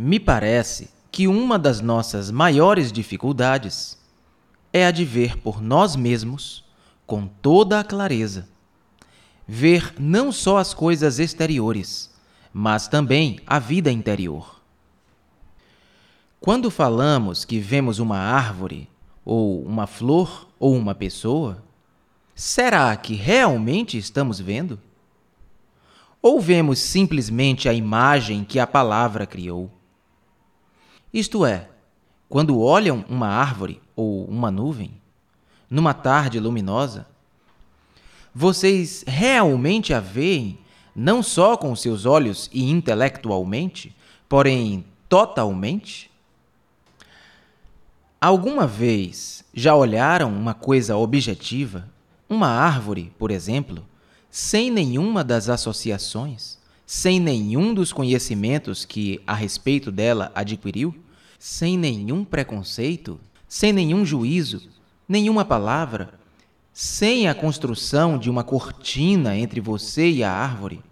[0.00, 3.98] Me parece que uma das nossas maiores dificuldades
[4.72, 6.64] é a de ver por nós mesmos
[7.04, 8.48] com toda a clareza.
[9.44, 12.14] Ver não só as coisas exteriores,
[12.52, 14.60] mas também a vida interior.
[16.38, 18.88] Quando falamos que vemos uma árvore,
[19.24, 21.60] ou uma flor, ou uma pessoa,
[22.36, 24.78] será que realmente estamos vendo?
[26.22, 29.72] Ou vemos simplesmente a imagem que a palavra criou?
[31.12, 31.68] Isto é,
[32.28, 34.92] quando olham uma árvore ou uma nuvem,
[35.70, 37.06] numa tarde luminosa,
[38.34, 40.58] vocês realmente a veem
[40.94, 43.94] não só com seus olhos e intelectualmente,
[44.28, 46.10] porém totalmente?
[48.20, 51.88] Alguma vez já olharam uma coisa objetiva,
[52.28, 53.84] uma árvore, por exemplo,
[54.30, 60.94] sem nenhuma das associações, sem nenhum dos conhecimentos que a respeito dela adquiriu,
[61.38, 64.68] sem nenhum preconceito, sem nenhum juízo,
[65.08, 66.18] nenhuma palavra,
[66.72, 70.82] sem a construção de uma cortina entre você e a árvore,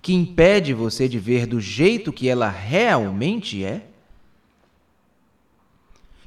[0.00, 3.86] que impede você de ver do jeito que ela realmente é?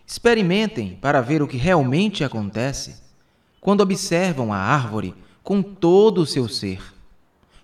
[0.05, 3.01] Experimentem para ver o que realmente acontece
[3.61, 6.81] quando observam a árvore com todo o seu ser,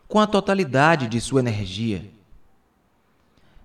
[0.07, 2.09] com a totalidade de sua energia.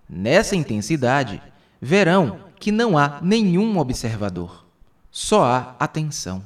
[0.09, 1.41] Nessa intensidade,
[1.85, 4.65] verão que não há nenhum observador,
[5.11, 6.45] só há atenção.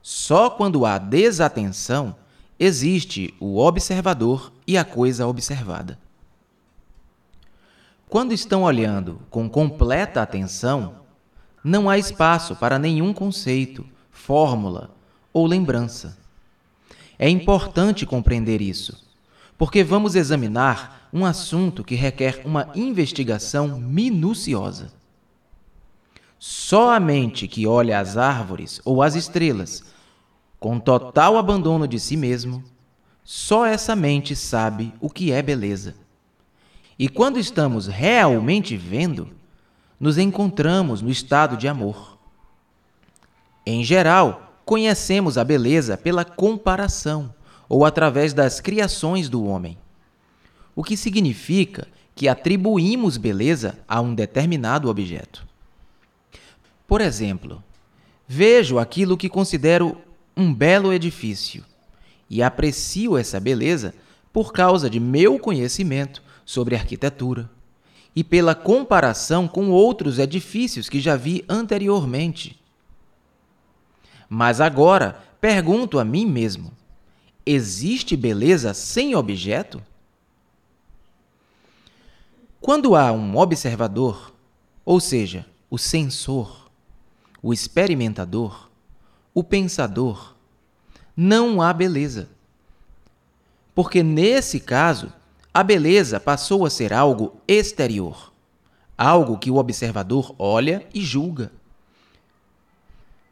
[0.00, 2.14] Só quando há desatenção
[2.56, 5.98] existe o observador e a coisa observada.
[8.08, 11.00] Quando estão olhando com completa atenção,
[11.62, 14.90] não há espaço para nenhum conceito, fórmula
[15.32, 16.16] ou lembrança.
[17.18, 18.96] É importante compreender isso,
[19.60, 24.90] porque vamos examinar um assunto que requer uma investigação minuciosa.
[26.38, 29.84] Só a mente que olha as árvores ou as estrelas
[30.58, 32.64] com total abandono de si mesmo,
[33.22, 35.94] só essa mente sabe o que é beleza.
[36.98, 39.28] E quando estamos realmente vendo,
[40.00, 42.18] nos encontramos no estado de amor.
[43.66, 47.34] Em geral, conhecemos a beleza pela comparação
[47.70, 49.78] ou através das criações do homem.
[50.76, 55.46] O que significa que atribuímos beleza a um determinado objeto.
[56.86, 57.64] Por exemplo,
[58.28, 59.96] vejo aquilo que considero
[60.36, 61.64] um belo edifício
[62.28, 63.94] e aprecio essa beleza
[64.32, 67.48] por causa de meu conhecimento sobre arquitetura
[68.14, 72.60] e pela comparação com outros edifícios que já vi anteriormente
[74.32, 76.70] mas agora pergunto a mim mesmo:
[77.44, 79.82] existe beleza sem objeto?
[82.60, 84.32] Quando há um observador,
[84.84, 86.70] ou seja, o sensor,
[87.42, 88.70] o experimentador,
[89.32, 90.34] o pensador,
[91.16, 92.28] não há beleza.
[93.74, 95.12] Porque nesse caso,
[95.52, 98.32] a beleza passou a ser algo exterior,
[98.96, 101.50] algo que o observador olha e julga.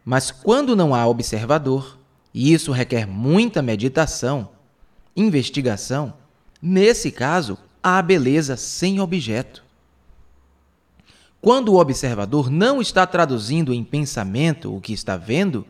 [0.05, 1.99] Mas quando não há observador,
[2.33, 4.51] e isso requer muita meditação,
[5.17, 6.15] investigação,
[6.61, 9.65] nesse caso, há beleza sem objeto.
[11.41, 15.67] Quando o observador não está traduzindo em pensamento o que está vendo,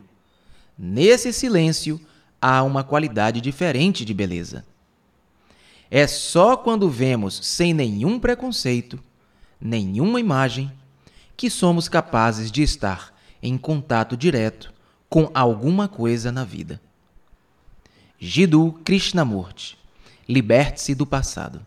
[0.77, 1.99] nesse silêncio
[2.41, 4.65] há uma qualidade diferente de beleza.
[5.91, 8.99] É só quando vemos sem nenhum preconceito,
[9.59, 10.71] nenhuma imagem,
[11.35, 14.73] que somos capazes de estar em contato direto
[15.09, 16.79] com alguma coisa na vida.
[18.19, 19.79] Jiddu Krishnamurti
[20.27, 21.65] Liberte-se do passado.